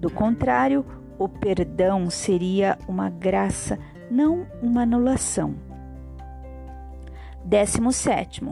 Do 0.00 0.10
contrário, 0.10 0.84
o 1.20 1.28
perdão 1.28 2.10
seria 2.10 2.76
uma 2.88 3.08
graça, 3.08 3.78
não 4.10 4.44
uma 4.60 4.82
anulação. 4.82 5.54
17. 7.44 8.44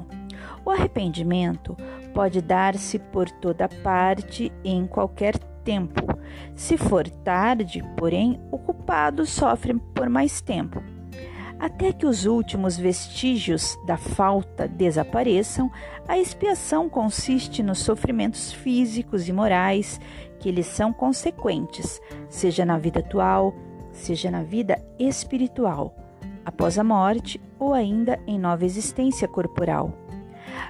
O 0.64 0.70
arrependimento 0.70 1.76
pode 2.12 2.40
dar-se 2.40 2.98
por 2.98 3.30
toda 3.30 3.68
parte 3.68 4.52
em 4.64 4.86
qualquer 4.86 5.38
tempo. 5.64 6.02
Se 6.54 6.76
for 6.76 7.08
tarde, 7.08 7.84
porém, 7.96 8.40
o 8.50 8.58
culpado 8.58 9.26
sofre 9.26 9.74
por 9.94 10.08
mais 10.08 10.40
tempo. 10.40 10.82
Até 11.58 11.90
que 11.90 12.06
os 12.06 12.26
últimos 12.26 12.76
vestígios 12.76 13.78
da 13.86 13.96
falta 13.96 14.68
desapareçam, 14.68 15.70
a 16.06 16.18
expiação 16.18 16.88
consiste 16.88 17.62
nos 17.62 17.78
sofrimentos 17.78 18.52
físicos 18.52 19.26
e 19.26 19.32
morais 19.32 19.98
que 20.38 20.50
lhes 20.50 20.66
são 20.66 20.92
consequentes, 20.92 22.00
seja 22.28 22.64
na 22.64 22.76
vida 22.76 23.00
atual, 23.00 23.54
seja 23.90 24.30
na 24.30 24.42
vida 24.42 24.82
espiritual, 24.98 25.96
após 26.44 26.78
a 26.78 26.84
morte 26.84 27.40
ou 27.58 27.72
ainda 27.72 28.20
em 28.26 28.38
nova 28.38 28.64
existência 28.64 29.26
corporal. 29.26 30.05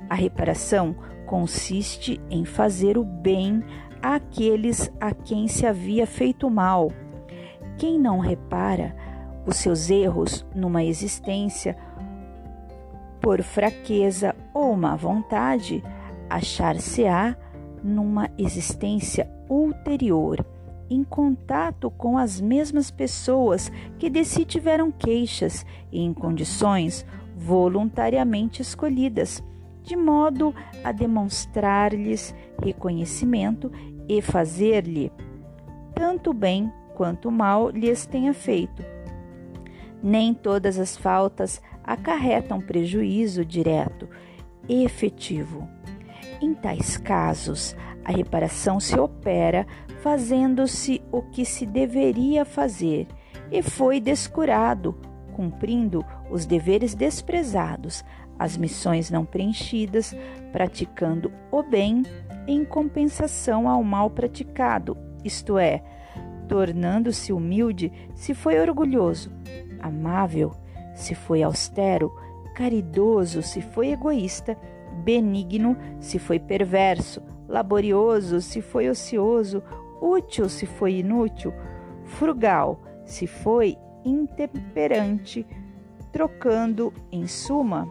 A 0.09 0.15
reparação 0.15 0.95
consiste 1.27 2.21
em 2.31 2.45
fazer 2.45 2.97
o 2.97 3.05
bem 3.05 3.63
àqueles 4.01 4.91
a 5.01 5.13
quem 5.13 5.49
se 5.49 5.67
havia 5.67 6.07
feito 6.07 6.49
mal. 6.49 6.91
Quem 7.77 7.99
não 7.99 8.19
repara 8.19 8.95
os 9.47 9.57
seus 9.57 9.91
erros 9.91 10.47
numa 10.55 10.83
existência 10.83 11.77
por 13.21 13.43
fraqueza 13.43 14.35
ou 14.55 14.77
má 14.77 14.95
vontade, 14.95 15.83
achar-se-á 16.31 17.37
numa 17.83 18.31
existência 18.39 19.29
ulterior, 19.49 20.45
em 20.89 21.03
contato 21.03 21.91
com 21.91 22.17
as 22.17 22.41
mesmas 22.41 22.91
pessoas 22.91 23.71
que 23.99 24.09
de 24.09 24.25
si 24.25 24.45
tiveram 24.45 24.93
queixas 24.93 25.67
e 25.91 26.01
em 26.01 26.15
condições 26.15 27.05
voluntariamente 27.37 28.63
escolhidas 28.63 29.43
de 29.87 29.97
modo 29.97 30.53
a 30.83 30.91
demonstrar-lhes 30.91 32.35
reconhecimento 32.61 33.71
e 34.09 34.21
fazer-lhe 34.21 35.13
tanto 35.95 36.35
bem 36.35 36.71
quanto 36.95 37.31
mal 37.31 37.71
lhes 37.71 38.05
tenha 38.05 38.35
feito. 38.35 38.85
Nem 40.03 40.35
todas 40.35 40.79
as 40.79 40.97
faltas 40.97 41.63
acarretam 41.85 42.61
prejuízo 42.61 43.45
direto 43.45 44.09
e 44.69 44.85
efetivo. 44.85 45.69
Em 46.41 46.53
tais 46.53 46.97
casos, 46.97 47.77
a 48.05 48.11
reparação 48.11 48.81
se 48.81 48.99
opera 48.99 49.67
fazendo-se 50.03 51.01
o 51.13 51.23
que 51.23 51.45
se 51.45 51.65
deveria 51.65 52.45
fazer 52.45 53.07
e 53.53 53.63
foi 53.63 54.01
descurado, 54.01 54.99
cumprindo 55.33 56.05
os 56.31 56.45
deveres 56.45 56.95
desprezados, 56.95 58.05
as 58.39 58.57
missões 58.57 59.11
não 59.11 59.25
preenchidas, 59.25 60.15
praticando 60.53 61.33
o 61.51 61.63
bem 61.63 62.03
em 62.47 62.65
compensação 62.65 63.69
ao 63.69 63.83
mal 63.83 64.11
praticado, 64.11 64.97
isto 65.25 65.59
é, 65.59 65.83
tornando-se 66.49 67.33
humilde 67.33 67.93
se 68.15 68.35
foi 68.35 68.59
orgulhoso, 68.61 69.33
amável 69.81 70.53
se 70.95 71.15
foi 71.15 71.43
austero, 71.43 72.13
caridoso 72.55 73.43
se 73.43 73.61
foi 73.61 73.91
egoísta, 73.91 74.57
benigno 75.05 75.77
se 76.01 76.19
foi 76.19 76.39
perverso, 76.39 77.21
laborioso 77.49 78.41
se 78.41 78.63
foi 78.63 78.89
ocioso, 78.89 79.63
útil 80.01 80.49
se 80.49 80.67
foi 80.67 80.95
inútil, 80.97 81.53
frugal 82.05 82.81
se 83.05 83.27
foi 83.27 83.77
intemperante, 84.05 85.47
trocando, 86.13 86.93
em 87.11 87.27
suma, 87.27 87.87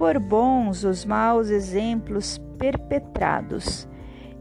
por 0.00 0.18
bons 0.18 0.82
os 0.82 1.04
maus 1.04 1.50
exemplos 1.50 2.38
perpetrados, 2.56 3.86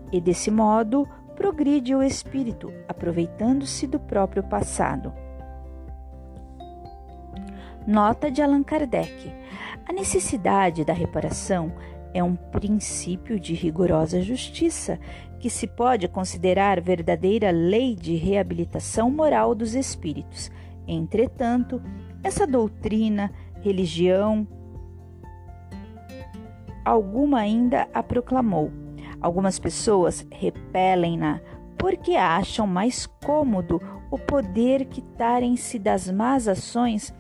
e 0.10 0.22
desse 0.22 0.50
modo 0.50 1.06
progride 1.36 1.94
o 1.94 2.02
espírito, 2.02 2.72
aproveitando-se 2.88 3.86
do 3.86 4.00
próprio 4.00 4.42
passado. 4.42 5.12
Nota 7.86 8.32
de 8.32 8.42
Allan 8.42 8.64
Kardec: 8.64 9.34
a 9.86 9.92
necessidade 9.92 10.86
da 10.86 10.94
reparação 10.94 11.74
é 12.14 12.24
um 12.24 12.38
princípio 12.38 13.38
de 13.38 13.54
rigorosa 13.54 14.22
justiça 14.22 14.98
que 15.42 15.50
se 15.50 15.68
pode 15.68 16.08
considerar 16.08 16.80
verdadeira 16.80 17.52
lei 17.52 17.96
de 17.96 18.16
reabilitação 18.16 19.12
moral 19.12 19.54
dos 19.54 19.76
espíritos. 19.76 20.50
Entretanto, 20.88 21.82
essa 22.24 22.48
doutrina, 22.48 23.30
religião, 23.62 24.48
alguma 26.90 27.40
ainda 27.40 27.88
a 27.94 28.02
proclamou. 28.02 28.72
Algumas 29.22 29.60
pessoas 29.60 30.26
repelem-na 30.32 31.40
porque 31.78 32.16
acham 32.16 32.66
mais 32.66 33.06
cômodo 33.06 33.82
o 34.12 34.18
poder 34.18 34.86
quitarem-se 34.86 35.78
das 35.78 36.10
más 36.10 36.48
ações 36.48 37.14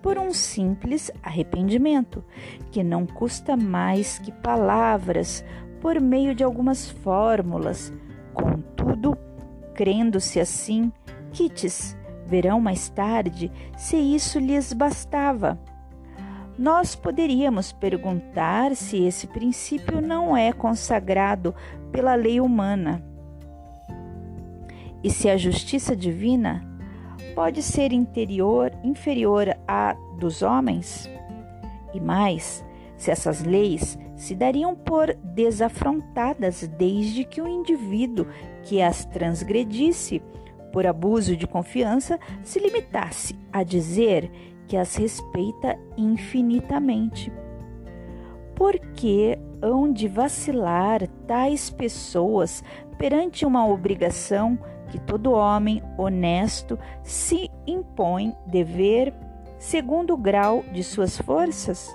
por 0.00 0.16
um 0.16 0.32
simples 0.32 1.10
arrependimento, 1.22 2.24
que 2.70 2.84
não 2.84 3.04
custa 3.04 3.56
mais 3.56 4.18
que 4.18 4.30
palavras 4.30 5.44
por 5.80 6.00
meio 6.00 6.34
de 6.34 6.44
algumas 6.44 6.88
fórmulas. 6.88 7.92
Contudo, 8.32 9.18
crendo-se 9.74 10.38
assim, 10.38 10.92
quites 11.32 11.96
verão 12.26 12.60
mais 12.60 12.88
tarde 12.88 13.50
se 13.76 13.96
isso 13.96 14.38
lhes 14.38 14.72
bastava. 14.72 15.58
Nós 16.58 16.96
poderíamos 16.96 17.70
perguntar 17.72 18.74
se 18.74 19.04
esse 19.04 19.26
princípio 19.26 20.00
não 20.00 20.36
é 20.36 20.52
consagrado 20.52 21.54
pela 21.92 22.14
lei 22.14 22.40
humana. 22.40 23.02
E 25.04 25.10
se 25.10 25.28
a 25.28 25.36
justiça 25.36 25.94
divina 25.94 26.66
pode 27.34 27.62
ser 27.62 27.92
interior, 27.92 28.72
inferior 28.82 29.54
à 29.68 29.94
dos 30.18 30.40
homens? 30.40 31.10
E 31.92 32.00
mais, 32.00 32.64
se 32.96 33.10
essas 33.10 33.44
leis 33.44 33.98
se 34.16 34.34
dariam 34.34 34.74
por 34.74 35.14
desafrontadas 35.16 36.66
desde 36.66 37.24
que 37.24 37.42
o 37.42 37.46
indivíduo 37.46 38.26
que 38.62 38.80
as 38.80 39.04
transgredisse 39.04 40.22
por 40.72 40.86
abuso 40.86 41.36
de 41.36 41.46
confiança 41.46 42.18
se 42.42 42.58
limitasse 42.58 43.38
a 43.52 43.62
dizer 43.62 44.30
que 44.66 44.76
as 44.76 44.96
respeita 44.96 45.78
infinitamente. 45.96 47.32
Por 48.54 48.78
que 48.94 49.38
hão 49.60 49.92
de 49.92 50.08
vacilar 50.08 51.06
tais 51.26 51.70
pessoas 51.70 52.62
perante 52.98 53.44
uma 53.44 53.66
obrigação 53.66 54.58
que 54.88 54.98
todo 55.00 55.32
homem 55.32 55.82
honesto 55.98 56.78
se 57.02 57.50
impõe 57.66 58.34
dever 58.46 59.12
segundo 59.58 60.14
o 60.14 60.16
grau 60.16 60.62
de 60.72 60.82
suas 60.82 61.18
forças? 61.18 61.94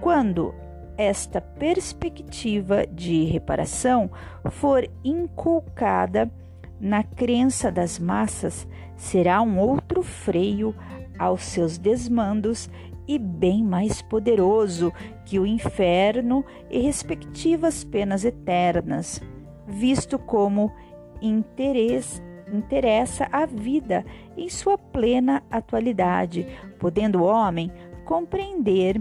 Quando 0.00 0.54
esta 0.96 1.40
perspectiva 1.40 2.86
de 2.86 3.24
reparação 3.24 4.10
for 4.50 4.88
inculcada 5.04 6.30
na 6.78 7.02
crença 7.02 7.70
das 7.70 7.98
massas, 7.98 8.66
será 8.96 9.40
um 9.40 9.58
outro 9.58 10.02
freio 10.02 10.74
aos 11.22 11.42
seus 11.44 11.78
desmandos 11.78 12.68
e 13.06 13.18
bem 13.18 13.62
mais 13.62 14.02
poderoso 14.02 14.92
que 15.24 15.38
o 15.38 15.46
inferno 15.46 16.44
e 16.68 16.80
respectivas 16.80 17.84
penas 17.84 18.24
eternas, 18.24 19.20
visto 19.66 20.18
como 20.18 20.72
interesse 21.20 22.20
interessa 22.52 23.26
a 23.32 23.46
vida 23.46 24.04
em 24.36 24.46
sua 24.50 24.76
plena 24.76 25.42
atualidade, 25.50 26.46
podendo 26.78 27.20
o 27.20 27.24
homem 27.24 27.72
compreender 28.04 29.00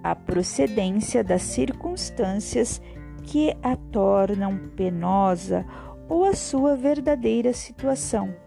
a 0.00 0.14
procedência 0.14 1.24
das 1.24 1.42
circunstâncias 1.42 2.80
que 3.24 3.52
a 3.64 3.74
tornam 3.74 4.56
penosa 4.76 5.66
ou 6.08 6.24
a 6.24 6.34
sua 6.34 6.76
verdadeira 6.76 7.52
situação. 7.52 8.43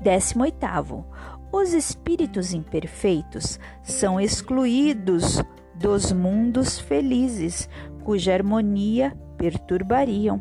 18. 0.00 1.04
Os 1.52 1.72
espíritos 1.72 2.52
imperfeitos 2.52 3.58
são 3.82 4.20
excluídos 4.20 5.42
dos 5.74 6.12
mundos 6.12 6.78
felizes, 6.78 7.68
cuja 8.04 8.32
harmonia 8.32 9.16
perturbariam. 9.36 10.40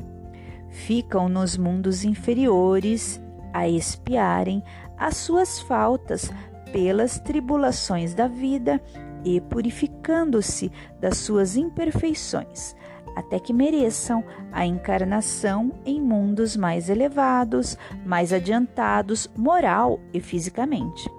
Ficam 0.69 1.29
nos 1.29 1.57
mundos 1.57 2.03
inferiores 2.03 3.21
a 3.53 3.67
espiarem 3.67 4.63
as 4.97 5.17
suas 5.17 5.59
faltas 5.59 6.31
pelas 6.71 7.19
tribulações 7.19 8.13
da 8.13 8.27
vida 8.27 8.81
e 9.23 9.41
purificando-se 9.41 10.71
das 10.99 11.17
suas 11.17 11.55
imperfeições, 11.55 12.75
até 13.15 13.39
que 13.39 13.53
mereçam 13.53 14.23
a 14.51 14.65
encarnação 14.65 15.71
em 15.85 16.01
mundos 16.01 16.57
mais 16.57 16.89
elevados, 16.89 17.77
mais 18.05 18.33
adiantados 18.33 19.29
moral 19.35 19.99
e 20.13 20.19
fisicamente. 20.19 21.09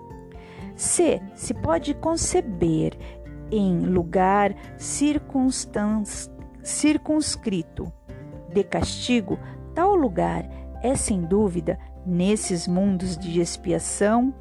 Se 0.76 1.22
se 1.34 1.54
pode 1.54 1.94
conceber 1.94 2.92
em 3.50 3.80
lugar 3.80 4.54
circunscrito 6.62 7.90
de 8.52 8.62
castigo, 8.62 9.38
tal 9.74 9.94
lugar 9.94 10.46
é 10.82 10.94
sem 10.94 11.22
dúvida 11.22 11.78
nesses 12.04 12.68
mundos 12.68 13.16
de 13.16 13.40
expiação 13.40 14.34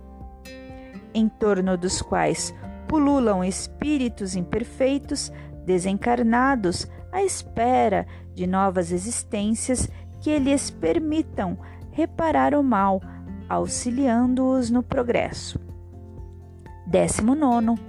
em 1.14 1.30
torno 1.30 1.78
dos 1.78 2.02
quais 2.02 2.54
pululam 2.88 3.44
espíritos 3.44 4.36
imperfeitos, 4.36 5.32
desencarnados, 5.66 6.88
à 7.16 7.24
espera 7.24 8.06
de 8.34 8.46
novas 8.46 8.92
existências 8.92 9.90
que 10.20 10.38
lhes 10.38 10.70
permitam 10.70 11.58
reparar 11.92 12.54
o 12.54 12.62
mal, 12.62 13.02
auxiliando-os 13.48 14.70
no 14.70 14.84
progresso. 14.84 15.58
19. 16.86 17.80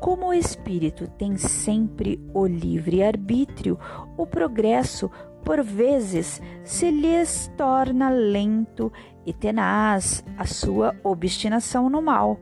Como 0.00 0.26
o 0.26 0.34
espírito 0.34 1.06
tem 1.06 1.36
sempre 1.36 2.20
o 2.34 2.44
livre 2.44 3.04
arbítrio, 3.04 3.78
o 4.16 4.26
progresso 4.26 5.12
por 5.44 5.62
vezes 5.62 6.42
se 6.64 6.90
lhes 6.90 7.48
torna 7.56 8.10
lento 8.10 8.92
e 9.24 9.32
tenaz 9.32 10.24
a 10.36 10.44
sua 10.44 10.92
obstinação 11.04 11.88
no 11.88 12.02
mal. 12.02 12.40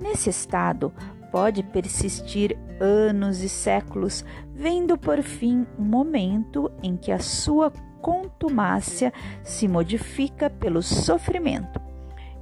Nesse 0.00 0.30
estado, 0.30 0.92
pode 1.30 1.62
persistir 1.62 2.56
anos 2.80 3.42
e 3.42 3.48
séculos, 3.48 4.24
vendo 4.54 4.96
por 4.96 5.22
fim 5.22 5.66
um 5.78 5.84
momento 5.84 6.70
em 6.82 6.96
que 6.96 7.12
a 7.12 7.18
sua 7.18 7.72
contumácia 8.00 9.12
se 9.42 9.68
modifica 9.68 10.48
pelo 10.48 10.82
sofrimento 10.82 11.80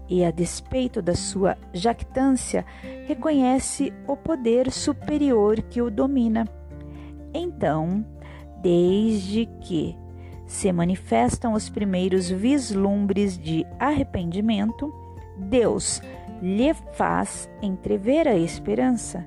e, 0.09 0.25
a 0.25 0.31
despeito 0.31 1.03
da 1.03 1.15
sua 1.15 1.57
jactância, 1.73 2.65
reconhece 3.07 3.93
o 4.07 4.17
poder 4.17 4.71
superior 4.71 5.61
que 5.63 5.83
o 5.83 5.91
domina. 5.91 6.49
Então, 7.35 8.05
desde 8.63 9.47
que 9.61 9.97
se 10.47 10.73
manifestam 10.73 11.53
os 11.53 11.69
primeiros 11.69 12.31
vislumbres 12.31 13.37
de 13.37 13.67
arrependimento, 13.79 14.93
Deus 15.37 16.01
lhe 16.41 16.73
faz 16.93 17.49
entrever 17.63 18.29
a 18.29 18.37
esperança. 18.37 19.27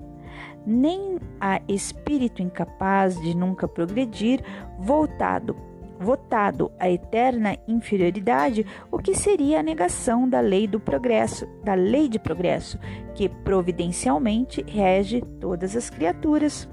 Nem 0.65 1.17
há 1.39 1.61
espírito 1.67 2.41
incapaz 2.41 3.19
de 3.21 3.35
nunca 3.35 3.67
progredir, 3.67 4.43
voltado, 4.77 5.55
votado 5.99 6.71
à 6.79 6.89
eterna 6.89 7.57
inferioridade, 7.67 8.65
o 8.91 8.97
que 8.97 9.13
seria 9.15 9.59
a 9.59 9.63
negação 9.63 10.27
da 10.27 10.39
lei 10.39 10.67
do 10.67 10.79
progresso, 10.79 11.47
da 11.63 11.73
lei 11.73 12.09
de 12.09 12.19
progresso, 12.19 12.79
que 13.13 13.29
providencialmente 13.29 14.63
rege 14.67 15.21
todas 15.39 15.75
as 15.75 15.89
criaturas. 15.89 16.67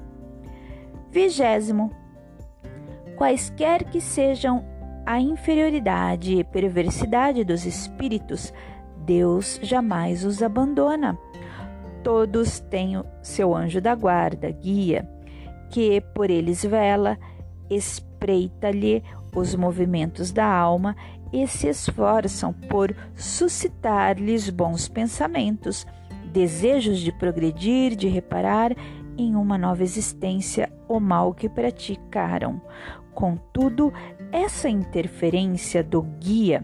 Vigésimo. 1.11 1.91
Quaisquer 3.17 3.85
que 3.85 4.01
sejam 4.01 4.65
a 5.05 5.21
inferioridade 5.21 6.35
e 6.35 6.45
perversidade 6.45 7.43
dos 7.43 7.65
espíritos, 7.65 8.53
Deus 9.09 9.59
jamais 9.63 10.23
os 10.23 10.43
abandona. 10.43 11.19
Todos 12.05 12.61
têm 12.61 13.03
seu 13.23 13.57
anjo 13.57 13.81
da 13.81 13.95
guarda, 13.95 14.51
guia, 14.51 15.09
que 15.71 16.03
por 16.15 16.29
eles 16.29 16.63
vela, 16.63 17.19
espreita-lhe 17.71 19.03
os 19.35 19.55
movimentos 19.55 20.31
da 20.31 20.47
alma 20.47 20.95
e 21.33 21.47
se 21.47 21.69
esforçam 21.69 22.53
por 22.53 22.95
suscitar-lhes 23.17 24.51
bons 24.51 24.89
pensamentos, 24.89 25.87
desejos 26.31 26.99
de 26.99 27.11
progredir, 27.11 27.97
de 27.97 28.09
reparar 28.09 28.77
em 29.17 29.35
uma 29.35 29.57
nova 29.57 29.83
existência 29.83 30.71
o 30.87 31.01
mal 31.01 31.33
que 31.33 31.49
praticaram. 31.49 32.61
Contudo, 33.15 33.91
essa 34.31 34.69
interferência 34.69 35.83
do 35.83 36.03
guia 36.03 36.63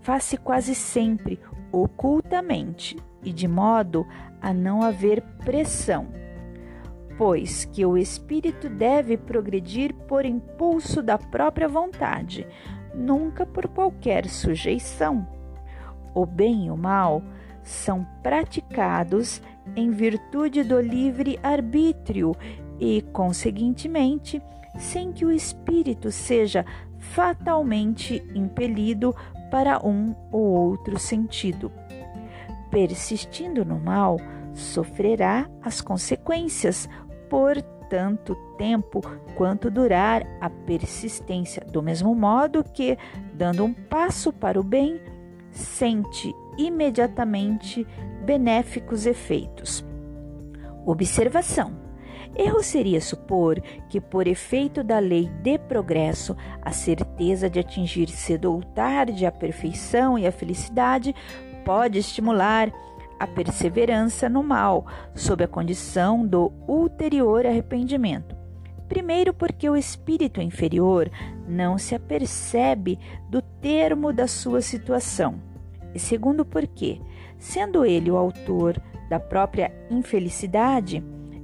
faz-se 0.00 0.38
quase 0.38 0.74
sempre 0.74 1.38
ocultamente 1.72 2.96
e 3.24 3.32
de 3.32 3.48
modo 3.48 4.06
a 4.40 4.52
não 4.52 4.82
haver 4.82 5.22
pressão, 5.44 6.08
pois 7.16 7.64
que 7.64 7.86
o 7.86 7.96
espírito 7.96 8.68
deve 8.68 9.16
progredir 9.16 9.94
por 10.06 10.24
impulso 10.24 11.02
da 11.02 11.16
própria 11.16 11.68
vontade, 11.68 12.46
nunca 12.94 13.46
por 13.46 13.68
qualquer 13.68 14.28
sujeição. 14.28 15.26
O 16.14 16.26
bem 16.26 16.66
e 16.66 16.70
o 16.70 16.76
mal 16.76 17.22
são 17.62 18.06
praticados 18.22 19.40
em 19.76 19.90
virtude 19.90 20.62
do 20.62 20.80
livre 20.80 21.38
arbítrio 21.42 22.34
e, 22.80 23.02
conseguintemente, 23.12 24.42
sem 24.78 25.12
que 25.12 25.24
o 25.24 25.30
espírito 25.30 26.10
seja 26.10 26.64
fatalmente 26.98 28.22
impelido 28.34 29.14
para 29.52 29.86
um 29.86 30.16
ou 30.32 30.40
outro 30.42 30.98
sentido. 30.98 31.70
Persistindo 32.70 33.66
no 33.66 33.78
mal, 33.78 34.16
sofrerá 34.54 35.46
as 35.60 35.82
consequências 35.82 36.88
por 37.28 37.60
tanto 37.90 38.34
tempo 38.56 39.02
quanto 39.36 39.70
durar 39.70 40.22
a 40.40 40.48
persistência, 40.48 41.62
do 41.70 41.82
mesmo 41.82 42.14
modo 42.14 42.64
que, 42.64 42.96
dando 43.34 43.62
um 43.62 43.74
passo 43.74 44.32
para 44.32 44.58
o 44.58 44.64
bem, 44.64 44.98
sente 45.50 46.34
imediatamente 46.56 47.86
benéficos 48.24 49.04
efeitos. 49.04 49.84
Observação: 50.86 51.74
Erro 52.34 52.62
seria 52.62 53.00
supor 53.00 53.60
que, 53.88 54.00
por 54.00 54.26
efeito 54.26 54.82
da 54.82 54.98
lei 54.98 55.28
de 55.42 55.58
progresso, 55.58 56.36
a 56.62 56.72
certeza 56.72 57.50
de 57.50 57.60
atingir 57.60 58.08
cedo 58.08 58.52
ou 58.52 58.62
tarde 58.62 59.26
a 59.26 59.32
perfeição 59.32 60.18
e 60.18 60.26
a 60.26 60.32
felicidade 60.32 61.14
pode 61.64 61.98
estimular 61.98 62.72
a 63.20 63.26
perseverança 63.26 64.28
no 64.28 64.42
mal, 64.42 64.86
sob 65.14 65.44
a 65.44 65.48
condição 65.48 66.26
do 66.26 66.52
ulterior 66.66 67.46
arrependimento. 67.46 68.34
Primeiro, 68.88 69.32
porque 69.32 69.70
o 69.70 69.76
espírito 69.76 70.40
inferior 70.40 71.10
não 71.46 71.78
se 71.78 71.94
apercebe 71.94 72.98
do 73.30 73.40
termo 73.40 74.12
da 74.12 74.26
sua 74.26 74.60
situação. 74.60 75.40
E 75.94 75.98
segundo, 75.98 76.44
porque, 76.44 77.00
sendo 77.38 77.84
ele 77.84 78.10
o 78.10 78.16
autor 78.16 78.76
da 79.08 79.20
própria 79.20 79.72
infelicidade, 79.90 81.02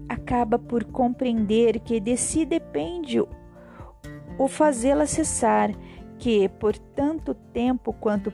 acaba 0.09 0.59
por 0.59 0.85
compreender 0.85 1.81
que 1.81 2.01
de 2.01 2.17
si 2.17 2.45
depende 2.45 3.21
o 3.21 4.49
fazê-la 4.49 5.07
cessar, 5.07 5.73
que 6.19 6.49
por 6.49 6.77
tanto 6.79 7.35
tempo 7.35 7.93
quanto 7.93 8.33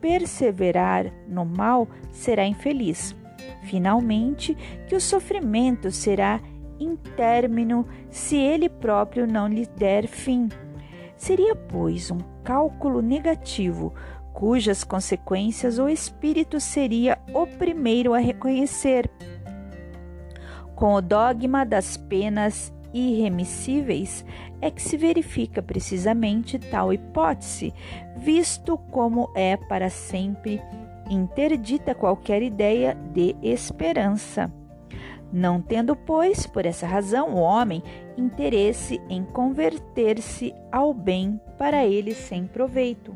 perseverar 0.00 1.12
no 1.28 1.44
mal 1.44 1.88
será 2.10 2.46
infeliz. 2.46 3.14
Finalmente, 3.62 4.54
que 4.88 4.94
o 4.94 5.00
sofrimento 5.00 5.90
será 5.90 6.40
intérmino 6.78 7.86
se 8.10 8.36
ele 8.36 8.68
próprio 8.68 9.26
não 9.26 9.48
lhe 9.48 9.66
der 9.66 10.06
fim. 10.06 10.48
Seria, 11.16 11.54
pois, 11.54 12.10
um 12.10 12.18
cálculo 12.44 13.00
negativo, 13.00 13.94
cujas 14.32 14.84
consequências 14.84 15.78
o 15.78 15.88
espírito 15.88 16.60
seria 16.60 17.18
o 17.32 17.46
primeiro 17.46 18.12
a 18.12 18.18
reconhecer. 18.18 19.10
Com 20.76 20.94
o 20.94 21.02
dogma 21.02 21.66
das 21.66 21.96
penas 21.96 22.72
irremissíveis 22.94 24.24
é 24.60 24.70
que 24.70 24.80
se 24.80 24.96
verifica 24.96 25.60
precisamente 25.60 26.58
tal 26.58 26.92
hipótese, 26.92 27.74
visto 28.16 28.78
como 28.78 29.28
é 29.34 29.56
para 29.56 29.90
sempre 29.90 30.62
interdita 31.10 31.94
qualquer 31.94 32.42
ideia 32.42 32.94
de 33.12 33.34
esperança 33.42 34.52
não 35.32 35.60
tendo, 35.60 35.96
pois, 35.96 36.46
por 36.46 36.64
essa 36.64 36.86
razão, 36.86 37.34
o 37.34 37.38
homem 37.38 37.82
interesse 38.16 39.00
em 39.08 39.24
converter-se 39.24 40.54
ao 40.70 40.94
bem 40.94 41.40
para 41.58 41.84
ele 41.84 42.14
sem 42.14 42.46
proveito. 42.46 43.14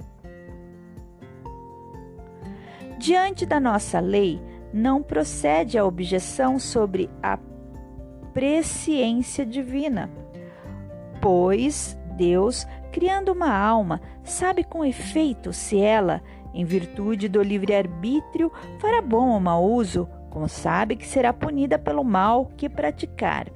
Diante 2.98 3.46
da 3.46 3.58
nossa 3.58 4.00
lei, 4.00 4.40
não 4.72 5.02
procede 5.02 5.78
a 5.78 5.84
objeção 5.84 6.58
sobre 6.58 7.08
a 7.22 7.36
presciência 8.32 9.44
divina, 9.44 10.10
pois 11.20 11.98
Deus, 12.16 12.66
criando 12.92 13.32
uma 13.32 13.52
alma, 13.52 14.00
sabe 14.22 14.64
com 14.64 14.84
efeito 14.84 15.52
se 15.52 15.80
ela, 15.80 16.22
em 16.52 16.64
virtude 16.64 17.28
do 17.28 17.42
livre-arbítrio, 17.42 18.52
fará 18.78 19.00
bom 19.00 19.30
ou 19.30 19.40
mau 19.40 19.64
uso 19.64 20.08
como 20.30 20.48
sabe 20.48 20.96
que 20.96 21.06
será 21.06 21.32
punida 21.32 21.78
pelo 21.78 22.04
mal 22.04 22.46
que 22.56 22.68
praticar. 22.68 23.48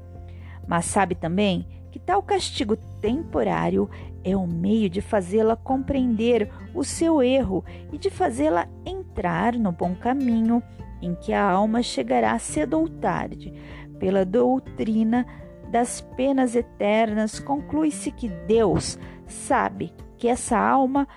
Mas 0.66 0.84
sabe 0.86 1.14
também 1.14 1.66
que 1.90 1.98
tal 1.98 2.22
castigo 2.22 2.76
temporário 3.00 3.88
é 4.24 4.36
o 4.36 4.46
meio 4.46 4.90
de 4.90 5.00
fazê-la 5.00 5.54
compreender 5.54 6.50
o 6.74 6.82
seu 6.82 7.22
erro 7.22 7.64
e 7.92 7.98
de 7.98 8.10
fazê-la 8.10 8.66
entrar 8.84 9.54
no 9.54 9.70
bom 9.70 9.94
caminho 9.94 10.62
em 11.00 11.14
que 11.14 11.32
a 11.32 11.42
alma 11.42 11.82
chegará 11.82 12.36
cedo 12.38 12.80
ou 12.80 12.88
tarde. 12.88 13.52
Pela 13.98 14.24
doutrina 14.24 15.26
das 15.70 16.00
penas 16.00 16.54
eternas, 16.54 17.38
conclui-se 17.38 18.10
que 18.10 18.28
Deus 18.28 18.98
sabe 19.26 19.92
que 20.16 20.28
essa 20.28 20.58
alma 20.58 21.08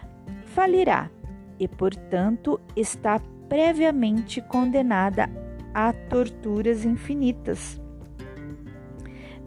falirá 0.45 1.09
e, 1.59 1.67
portanto, 1.67 2.59
está 2.75 3.19
previamente 3.47 4.41
condenada 4.41 5.29
a 5.73 5.93
torturas 5.93 6.85
infinitas. 6.85 7.79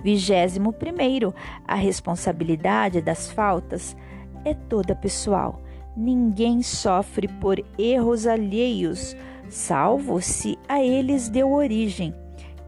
Vigésimo 0.02 0.72
primeiro, 0.72 1.34
a 1.66 1.74
responsabilidade 1.74 3.02
das 3.02 3.30
faltas 3.30 3.96
é 4.44 4.54
toda 4.54 4.94
pessoal. 4.94 5.60
Ninguém 5.96 6.62
sofre 6.62 7.28
por 7.28 7.62
erros 7.78 8.26
alheios, 8.26 9.14
salvo 9.48 10.20
se 10.22 10.58
a 10.68 10.82
eles 10.82 11.28
deu 11.28 11.52
origem, 11.52 12.14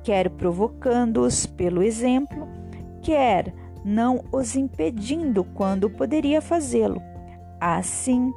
quer 0.03 0.31
provocando-os 0.31 1.47
pelo 1.47 1.83
exemplo, 1.83 2.49
quer 3.03 3.55
não 3.85 4.25
os 4.33 4.57
impedindo 4.57 5.45
quando 5.45 5.91
poderia 5.91 6.41
fazê-lo. 6.41 7.01
Assim, 7.61 8.33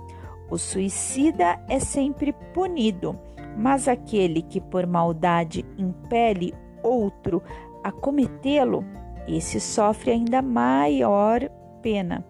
o 0.49 0.58
suicida 0.58 1.60
é 1.67 1.80
sempre 1.80 2.34
punido 2.54 3.17
mas 3.58 3.88
aquele 3.88 4.41
que 4.41 4.60
por 4.60 4.86
maldade 4.86 5.65
impele 5.78 6.54
outro 6.84 7.41
a 7.84 7.91
cometê-lo, 7.91 8.84
esse 9.28 9.60
sofre 9.60 10.12
ainda 10.12 10.41
maior 10.41 11.41
pena. 11.82 12.25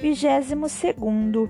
22 0.00 0.72
segundo. 0.72 1.48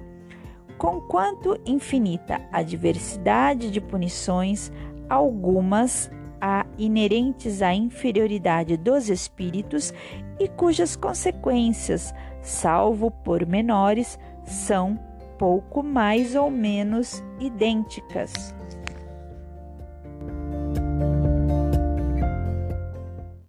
Conquanto 0.76 1.58
infinita 1.64 2.40
a 2.52 2.62
diversidade 2.62 3.70
de 3.70 3.80
punições, 3.80 4.72
algumas 5.08 6.10
há 6.40 6.66
inerentes 6.78 7.62
à 7.62 7.74
inferioridade 7.74 8.76
dos 8.76 9.08
espíritos 9.08 9.92
e 10.38 10.48
cujas 10.48 10.96
consequências, 10.96 12.14
salvo 12.42 13.10
por 13.10 13.46
menores, 13.46 14.18
são 14.44 14.98
pouco 15.38 15.82
mais 15.82 16.34
ou 16.34 16.50
menos 16.50 17.22
idênticas. 17.40 18.54